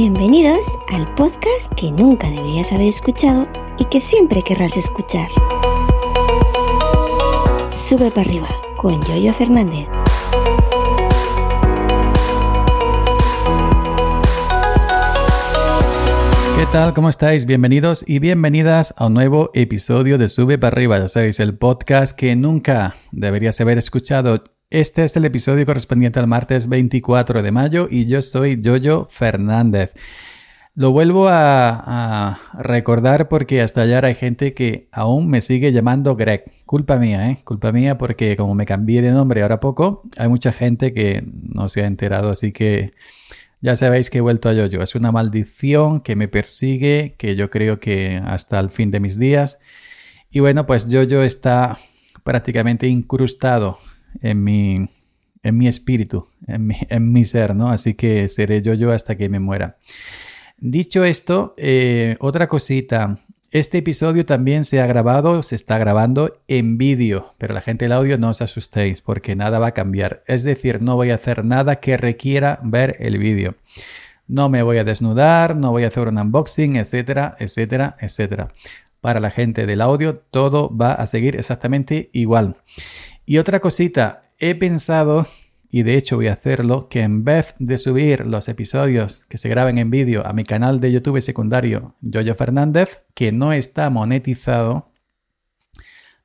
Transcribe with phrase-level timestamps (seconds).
[0.00, 3.48] Bienvenidos al podcast que nunca deberías haber escuchado
[3.80, 5.28] y que siempre querrás escuchar.
[7.68, 8.48] Sube para arriba
[8.80, 9.88] con Yoyo Fernández.
[16.56, 16.94] ¿Qué tal?
[16.94, 17.44] ¿Cómo estáis?
[17.44, 21.00] Bienvenidos y bienvenidas a un nuevo episodio de Sube para arriba.
[21.00, 24.44] Ya sabéis, el podcast que nunca deberías haber escuchado.
[24.70, 29.94] Este es el episodio correspondiente al martes 24 de mayo y yo soy Yoyo Fernández.
[30.74, 36.44] Lo vuelvo a, recordar porque hasta allá hay gente que aún me sigue llamando Greg.
[36.66, 37.38] Culpa mía, ¿eh?
[37.44, 41.70] Culpa mía porque como me cambié de nombre ahora poco, hay mucha gente que no
[41.70, 42.92] se ha enterado, así que
[43.62, 44.82] ya sabéis que he vuelto a Yoyo.
[44.82, 49.18] Es una maldición que me persigue, que yo creo que hasta el fin de mis
[49.18, 49.60] días.
[50.30, 51.78] Y bueno, pues Yoyo está
[52.22, 53.78] prácticamente incrustado
[54.20, 54.88] en mi,
[55.42, 57.68] en mi espíritu, en mi, en mi ser, ¿no?
[57.68, 59.76] Así que seré yo yo hasta que me muera.
[60.58, 63.18] Dicho esto, eh, otra cosita.
[63.50, 67.92] Este episodio también se ha grabado, se está grabando en vídeo, pero la gente del
[67.92, 70.22] audio no os asustéis porque nada va a cambiar.
[70.26, 73.54] Es decir, no voy a hacer nada que requiera ver el vídeo.
[74.26, 78.52] No me voy a desnudar, no voy a hacer un unboxing, etcétera, etcétera, etcétera.
[79.00, 82.56] Para la gente del audio todo va a seguir exactamente igual.
[83.28, 85.26] Y otra cosita, he pensado,
[85.68, 89.50] y de hecho voy a hacerlo, que en vez de subir los episodios que se
[89.50, 94.92] graben en vídeo a mi canal de YouTube secundario Yoyo Fernández, que no está monetizado,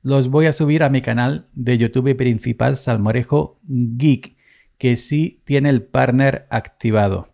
[0.00, 4.38] los voy a subir a mi canal de YouTube principal Salmorejo Geek,
[4.78, 7.28] que sí tiene el partner activado.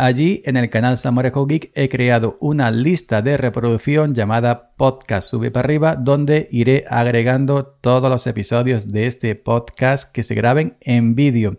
[0.00, 5.50] Allí, en el canal Samorejo Geek, he creado una lista de reproducción llamada Podcast Sube
[5.50, 11.16] para arriba, donde iré agregando todos los episodios de este podcast que se graben en
[11.16, 11.58] vídeo.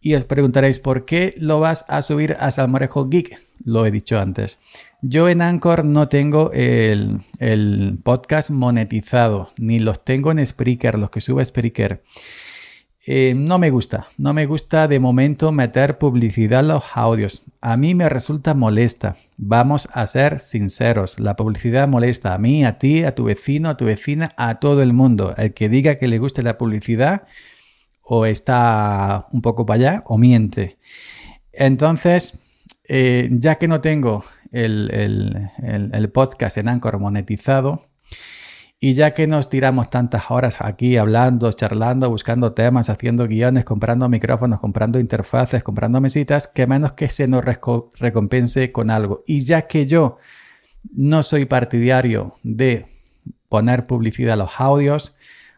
[0.00, 3.38] Y os preguntaréis, ¿por qué lo vas a subir a Salmorejo Geek?
[3.62, 4.56] Lo he dicho antes.
[5.02, 11.10] Yo en Anchor no tengo el, el podcast monetizado, ni los tengo en Spreaker, los
[11.10, 12.02] que sube Spreaker.
[13.10, 17.40] Eh, no me gusta, no me gusta de momento meter publicidad en los audios.
[17.62, 19.16] A mí me resulta molesta.
[19.38, 23.78] Vamos a ser sinceros, la publicidad molesta a mí, a ti, a tu vecino, a
[23.78, 25.34] tu vecina, a todo el mundo.
[25.38, 27.22] El que diga que le guste la publicidad
[28.02, 30.76] o está un poco para allá o miente.
[31.50, 32.38] Entonces,
[32.90, 37.88] eh, ya que no tengo el podcast en Anchor monetizado,
[38.80, 44.08] y ya que nos tiramos tantas horas aquí hablando, charlando, buscando temas, haciendo guiones, comprando
[44.08, 49.24] micrófonos, comprando interfaces, comprando mesitas, que menos que se nos recompense con algo.
[49.26, 50.18] Y ya que yo
[50.92, 52.86] no soy partidario de
[53.48, 55.14] poner publicidad a los audios,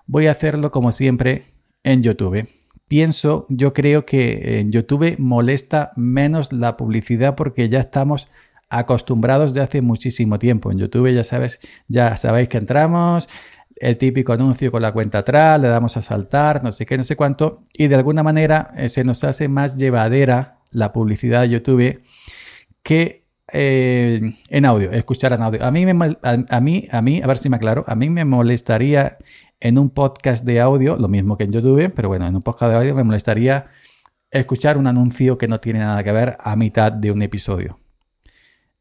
[0.07, 1.45] voy a hacerlo como siempre
[1.85, 2.49] en YouTube.
[2.89, 8.29] Pienso, yo creo que en YouTube molesta menos la publicidad porque ya estamos
[8.71, 10.71] acostumbrados de hace muchísimo tiempo.
[10.71, 13.29] En YouTube ya sabes, ya sabéis que entramos,
[13.77, 17.05] el típico anuncio con la cuenta atrás, le damos a saltar, no sé qué, no
[17.05, 21.49] sé cuánto, y de alguna manera eh, se nos hace más llevadera la publicidad de
[21.51, 22.03] YouTube
[22.83, 25.65] que eh, en audio, escuchar en audio.
[25.65, 28.25] A mí, me, a, mí, a mí, a ver si me aclaro, a mí me
[28.25, 29.19] molestaría
[29.59, 32.71] en un podcast de audio, lo mismo que en YouTube, pero bueno, en un podcast
[32.71, 33.67] de audio me molestaría
[34.31, 37.80] escuchar un anuncio que no tiene nada que ver a mitad de un episodio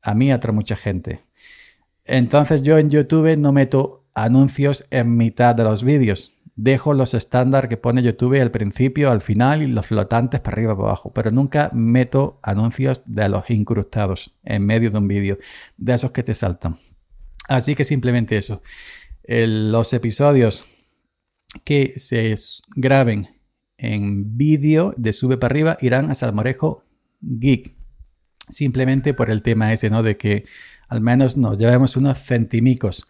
[0.01, 1.19] a mí a mucha gente.
[2.05, 6.33] Entonces yo en YouTube no meto anuncios en mitad de los vídeos.
[6.55, 10.75] Dejo los estándar que pone YouTube al principio, al final y los flotantes para arriba
[10.75, 11.13] para abajo.
[11.13, 15.37] Pero nunca meto anuncios de los incrustados en medio de un vídeo,
[15.77, 16.77] de esos que te saltan.
[17.47, 18.61] Así que simplemente eso.
[19.25, 20.65] los episodios
[21.63, 22.35] que se
[22.75, 23.27] graben
[23.77, 26.83] en vídeo de sube para arriba irán a Salmorejo
[27.21, 27.78] Geek
[28.49, 30.03] simplemente por el tema ese, ¿no?
[30.03, 30.45] De que
[30.87, 33.07] al menos nos llevemos unos centimicos.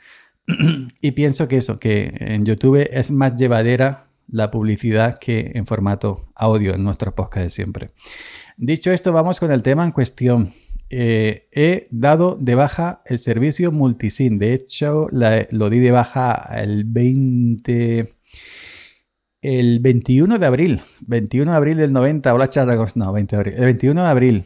[1.02, 6.30] y pienso que eso, que en YouTube es más llevadera la publicidad que en formato
[6.36, 7.90] audio en nuestro podcast de siempre.
[8.58, 10.54] Dicho esto, vamos con el tema en cuestión.
[10.90, 14.38] Eh, he dado de baja el servicio multisim.
[14.38, 18.16] De hecho, lo di de baja el 20...
[19.42, 23.54] El 21 de abril, 21 de abril del 90, hola chat, no, 20 de abril,
[23.56, 24.46] el 21 de abril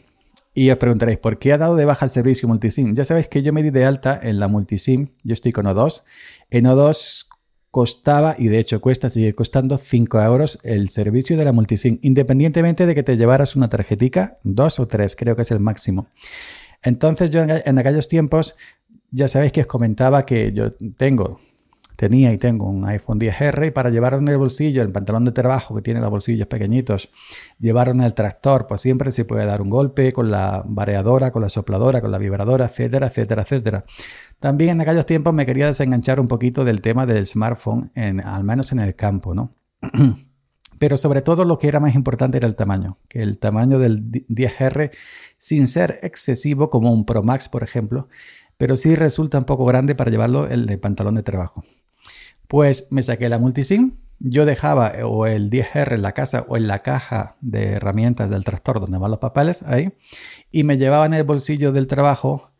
[0.53, 2.93] y os preguntaréis, ¿por qué ha dado de baja el servicio multisim?
[2.93, 6.03] Ya sabéis que yo me di de alta en la multisim, yo estoy con O2.
[6.51, 7.27] En O2
[7.71, 12.85] costaba, y de hecho cuesta, sigue costando 5 euros el servicio de la multisim, independientemente
[12.85, 16.05] de que te llevaras una tarjetica, dos o tres, creo que es el máximo.
[16.83, 18.55] Entonces yo en aquellos tiempos,
[19.09, 21.39] ya sabéis que os comentaba que yo tengo
[21.95, 25.31] tenía y tengo un iPhone 10R y para llevarlo en el bolsillo, el pantalón de
[25.31, 27.09] trabajo que tiene los bolsillos pequeñitos,
[27.59, 31.41] llevarlo en el tractor, pues siempre se puede dar un golpe con la variadora, con
[31.41, 33.85] la sopladora, con la vibradora, etcétera, etcétera, etcétera.
[34.39, 38.43] También en aquellos tiempos me quería desenganchar un poquito del tema del smartphone, en, al
[38.43, 39.55] menos en el campo, ¿no?
[40.79, 44.03] Pero sobre todo lo que era más importante era el tamaño, que el tamaño del
[44.11, 44.91] 10R,
[45.37, 48.09] sin ser excesivo como un Pro Max, por ejemplo,
[48.57, 51.63] pero sí resulta un poco grande para llevarlo el pantalón de trabajo.
[52.47, 56.57] Pues me saqué la multisim, yo dejaba eh, o el 10R en la casa o
[56.57, 59.93] en la caja de herramientas del tractor donde van los papeles, ahí,
[60.51, 62.51] y me llevaba en el bolsillo del trabajo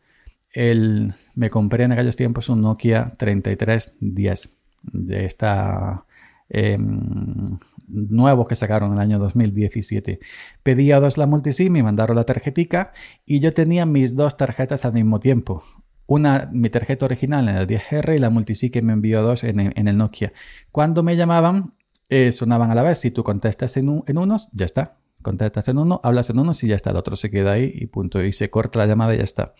[0.52, 4.58] el, me compré en aquellos tiempos un Nokia 3310
[4.92, 6.04] de esta
[6.50, 7.44] Em,
[7.88, 10.20] nuevos que sacaron en el año 2017.
[10.62, 12.92] Pedí dos la multisim, me mandaron la tarjetica
[13.24, 15.64] y yo tenía mis dos tarjetas al mismo tiempo.
[16.06, 19.58] Una, mi tarjeta original en el 10R y la multisim que me envió dos en,
[19.60, 20.32] el Nokia.
[20.70, 21.74] Cuando me llamaban,
[22.08, 22.98] eh, sonaban a la vez.
[22.98, 24.98] Si tú contestas en, en unos, ya está.
[25.22, 26.90] Contestas en uno, hablas en uno y ya está.
[26.90, 28.22] El otro se queda ahí y punto.
[28.22, 29.54] Y se corta la llamada y ya está.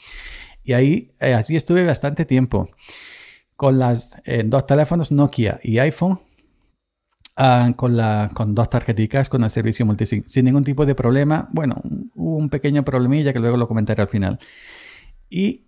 [0.63, 2.69] Y ahí, eh, así estuve bastante tiempo.
[3.57, 6.19] Con las eh, dos teléfonos Nokia y iPhone
[7.37, 11.49] Ah, con, la, con dos tarjeticas con el servicio multisim sin ningún tipo de problema.
[11.53, 11.75] Bueno,
[12.15, 14.39] hubo un pequeño problemilla que luego lo comentaré al final.
[15.29, 15.64] ¿Y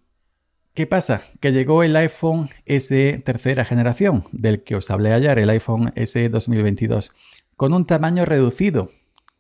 [0.77, 1.23] qué pasa?
[1.41, 6.29] Que llegó el iPhone SE tercera generación, del que os hablé ayer, el iPhone SE
[6.29, 7.13] 2022,
[7.57, 8.91] con un tamaño reducido,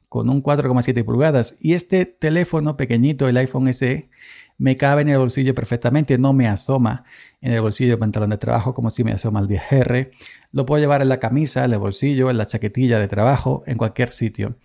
[0.08, 1.56] con un 4,7 pulgadas.
[1.60, 4.08] Y este teléfono pequeñito, el iPhone SE,
[4.56, 7.04] me cabe en el bolsillo perfectamente, no me asoma
[7.42, 10.12] en el bolsillo del pantalón de trabajo como si me asoma el 10R.
[10.52, 13.76] Lo puedo llevar en la camisa, en el bolsillo, en la chaquetilla de trabajo, en
[13.76, 14.56] cualquier sitio.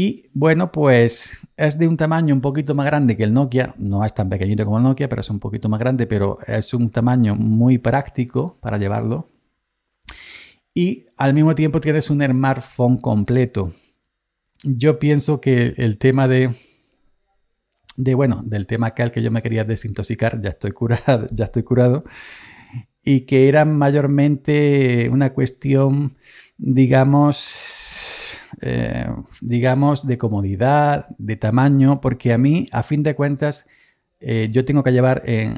[0.00, 3.74] Y bueno, pues es de un tamaño un poquito más grande que el Nokia.
[3.78, 6.72] No es tan pequeñito como el Nokia, pero es un poquito más grande, pero es
[6.72, 9.26] un tamaño muy práctico para llevarlo.
[10.72, 13.72] Y al mismo tiempo tienes un smartphone completo.
[14.62, 16.54] Yo pienso que el tema de
[17.96, 21.64] de, bueno, del tema aquel que yo me quería desintoxicar, ya estoy curado, ya estoy
[21.64, 22.04] curado,
[23.02, 26.16] y que era mayormente una cuestión,
[26.56, 27.87] digamos,
[28.60, 29.06] eh,
[29.40, 33.68] digamos, de comodidad, de tamaño, porque a mí, a fin de cuentas,
[34.20, 35.56] eh, yo tengo que llevar en,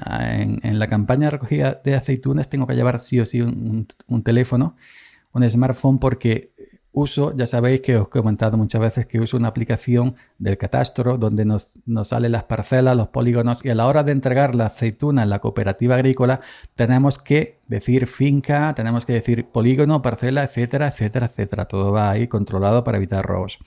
[0.78, 4.76] la campaña de recogida de aceitunas, tengo que llevar sí o sí un teléfono,
[5.32, 6.52] un smartphone, porque
[6.92, 11.18] uso, ya sabéis que os he comentado muchas veces que uso una aplicación del catastro
[11.18, 14.66] donde nos, nos salen las parcelas, los polígonos y a la hora de entregar la
[14.66, 16.40] aceituna en la cooperativa agrícola
[16.74, 21.66] tenemos que decir finca, tenemos que decir polígono, parcela, etcétera, etcétera, etcétera.
[21.66, 23.58] Todo va ahí controlado para evitar robos.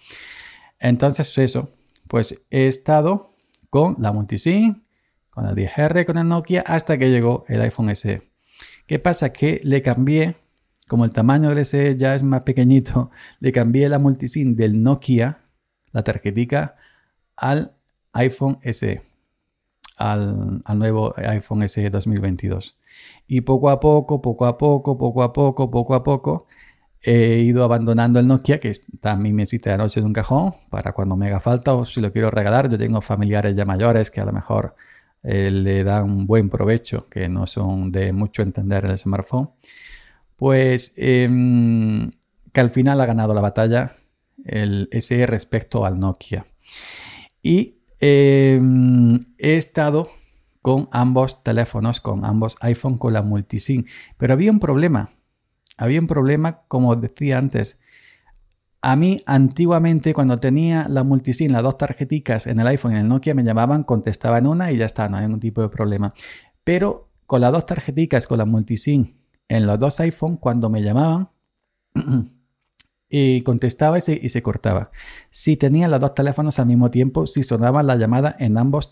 [0.80, 1.70] Entonces eso,
[2.10, 3.30] pues he estado
[3.70, 4.84] con la multisim,
[5.30, 8.22] con el 10R, con el Nokia hasta que llegó el iPhone SE.
[8.86, 9.32] ¿Qué pasa?
[9.32, 10.36] Que le cambié
[10.94, 13.10] como el tamaño del SE ya es más pequeñito,
[13.40, 15.40] le cambié la multisim del Nokia,
[15.92, 16.76] la tarjetica,
[17.36, 17.72] al
[18.12, 19.02] iPhone SE,
[19.98, 22.78] al, nuevo iPhone SE 2022.
[23.26, 26.46] Y poco a poco, poco a poco, poco a poco, poco a poco,
[27.02, 30.54] he ido abandonando el Nokia, que está en mi mesita de noche en un cajón,
[30.70, 32.70] para cuando me haga falta o si lo quiero regalar.
[32.70, 34.76] Yo tengo familiares ya mayores que a lo mejor
[35.24, 39.50] eh, le dan un buen provecho, que no son de mucho entender el smartphone
[40.44, 42.12] pues em,
[42.52, 43.94] que al final ha ganado la batalla
[44.44, 46.46] el SE respecto al Nokia.
[47.42, 50.10] Y em, he estado
[50.62, 53.86] con ambos teléfonos, con ambos iPhone, con la multisim.
[54.18, 55.12] Pero había un problema.
[55.78, 57.80] Había un problema, como decía antes.
[58.82, 63.04] A mí, antiguamente, cuando tenía la multisim, las dos tarjeticas en el iPhone y en
[63.04, 65.70] el Nokia, me llamaban, contestaba en una y ya está, no hay ningún tipo de
[65.70, 66.12] problema.
[66.66, 71.30] Pero con las dos tarjeticas, con la multisim en los dos iPhone cuando me llamaban
[73.10, 74.92] y contestaba y se, cortaba.
[75.30, 78.92] Si tenía los dos teléfonos al mismo tiempo, si sonaba la llamada en ambos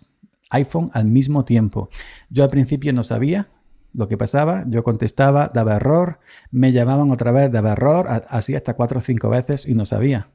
[0.51, 1.89] iPhone al mismo tiempo.
[2.29, 3.50] Yo al principio no sabía
[3.93, 6.20] lo que pasaba, yo contestaba, daba error,
[6.51, 10.29] me llamaban otra vez, daba error, así hasta cuatro o cinco veces y no sabía.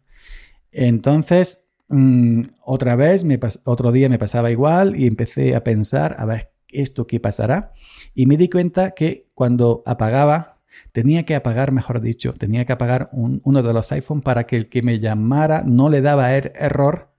[0.72, 6.24] Entonces, mm, otra vez, me otro día me pasaba igual y empecé a pensar, a
[6.24, 7.72] ver, ¿esto qué pasará?
[8.14, 10.58] Y me di cuenta que cuando apagaba,
[10.92, 14.68] tenía que apagar, mejor dicho, tenía que apagar uno de los iPhone para que el
[14.68, 17.10] que me llamara no le daba er error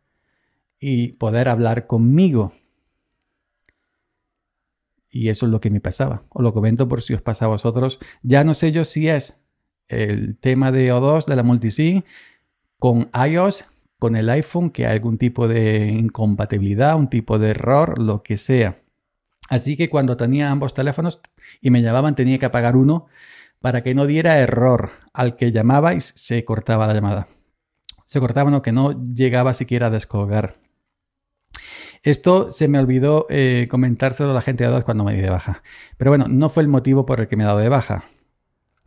[0.80, 2.52] y poder hablar conmigo.
[5.10, 6.24] Y eso es lo que me pasaba.
[6.30, 8.00] Os lo comento por si os pasa a vosotros.
[8.22, 9.48] Ya no sé yo si es
[9.88, 12.04] el tema de O2 de la multisim
[12.78, 13.66] con iOS,
[14.00, 18.38] con el iPhone, que hay algún tipo de incompatibilidad, un tipo de error, lo que
[18.38, 18.84] sea.
[19.48, 21.22] Así que cuando tenía ambos teléfonos
[21.62, 23.08] y me llamaban tenía que apagar uno
[23.60, 24.92] para que no diera error.
[25.14, 27.28] Al que llamabais se cortaba la llamada.
[28.06, 30.56] Se cortaba, no, que no llegaba siquiera a descolgar.
[32.04, 35.30] Esto se me olvidó eh, comentárselo a la gente de dos cuando me di de
[35.30, 35.62] baja.
[35.98, 38.06] Pero bueno, no fue el motivo por el que me he dado de baja.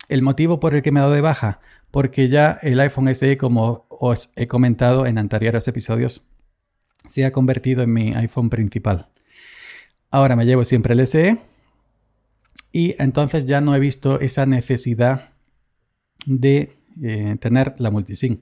[0.09, 3.37] El motivo por el que me he dado de baja, porque ya el iPhone SE,
[3.37, 6.25] como os he comentado en anteriores episodios,
[7.07, 9.10] se ha convertido en mi iPhone principal.
[10.11, 11.39] Ahora me llevo siempre el SE
[12.73, 15.31] y entonces ya no he visto esa necesidad
[16.27, 18.41] de eh, tener la multisim.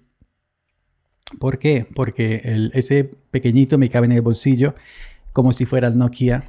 [1.39, 1.87] ¿Por qué?
[1.95, 4.75] Porque el, ese pequeñito me cabe en el bolsillo
[5.33, 6.45] como si fuera el Nokia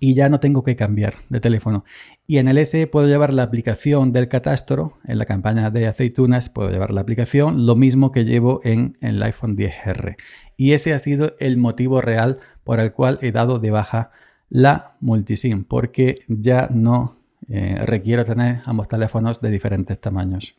[0.00, 1.84] y ya no tengo que cambiar de teléfono.
[2.26, 6.48] Y en el S puedo llevar la aplicación del catastro, en la campaña de aceitunas
[6.48, 10.16] puedo llevar la aplicación, lo mismo que llevo en, el iPhone 10R.
[10.56, 14.10] Y ese ha sido el motivo real por el cual he dado de baja
[14.48, 17.16] la multisim, porque ya no
[17.48, 20.54] eh, requiero tener ambos teléfonos de diferentes tamaños.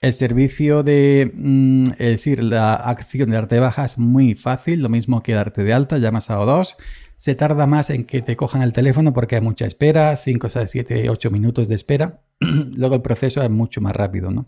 [0.00, 4.82] El servicio de, mm, es decir, la acción de darte de baja es muy fácil,
[4.82, 6.76] lo mismo que darte de alta, llamas a O2.
[7.16, 10.70] Se tarda más en que te cojan el teléfono porque hay mucha espera, 5, 6,
[10.70, 12.20] 7, 8 minutos de espera.
[12.40, 14.46] Luego el proceso es mucho más rápido, ¿no?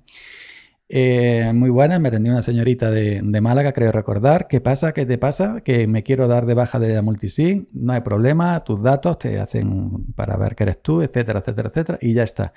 [0.88, 4.46] Eh, muy buena, me atendió una señorita de, Málaga, creo recordar.
[4.46, 4.92] ¿Qué pasa?
[4.92, 5.60] ¿Qué te pasa?
[5.62, 9.40] Que me quiero dar de baja de la multisim, no hay problema, tus datos te
[9.40, 12.52] hacen para ver que eres tú, etcétera, etcétera, etcétera, y ya está.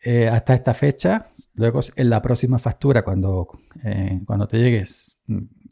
[0.00, 3.48] Eh, hasta esta fecha, luego en la próxima factura, cuando,
[3.84, 5.18] eh, cuando te llegues,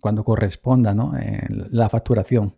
[0.00, 1.12] cuando corresponda ¿no?
[1.48, 2.56] la facturación,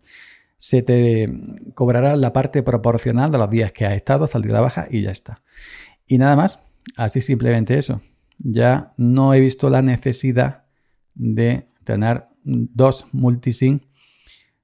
[0.56, 1.30] se te
[1.74, 5.02] cobrará la parte proporcional de los días que has estado hasta de la baja y
[5.02, 5.36] ya está.
[6.06, 6.60] Y nada más,
[6.96, 8.00] así simplemente eso
[8.38, 10.64] ya no he visto la necesidad
[11.14, 13.80] de tener dos multisim,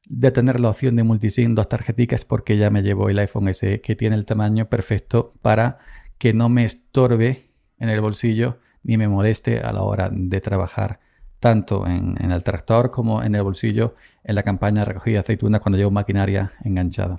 [0.09, 3.81] de tener la opción de multisim, dos tarjeticas, porque ya me llevo el iPhone SE
[3.81, 5.79] que tiene el tamaño perfecto para
[6.19, 11.01] que no me estorbe en el bolsillo ni me moleste a la hora de trabajar
[11.41, 15.61] tanto en, el tractor como en el bolsillo en la campaña de recogida de aceitunas
[15.61, 17.19] cuando llevo maquinaria enganchada.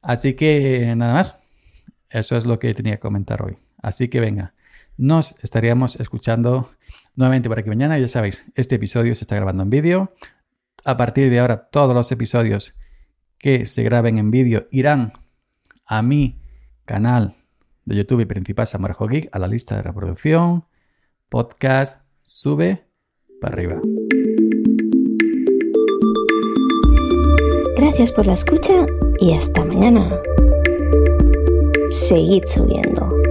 [0.00, 1.42] Así que nada más,
[2.08, 3.56] eso es lo que tenía que comentar hoy.
[3.82, 4.54] Así que venga,
[5.02, 6.70] nos estaríamos escuchando
[7.16, 7.98] nuevamente por aquí mañana.
[7.98, 10.12] Ya sabéis, este episodio se está grabando en vídeo.
[10.84, 12.76] A partir de ahora, todos los episodios
[13.36, 15.12] que se graben en vídeo irán
[15.86, 16.40] a mi
[16.84, 17.34] canal
[17.84, 20.66] de YouTube principal Samarjo Geek, a la lista de reproducción,
[21.28, 22.86] podcast, sube
[23.40, 23.80] para arriba.
[27.76, 28.86] Gracias por la escucha
[29.18, 30.08] y hasta mañana.
[31.90, 33.21] Seguid subiendo.